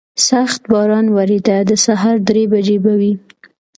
[0.27, 3.13] سخت باران ورېده، د سهار درې بجې به وې.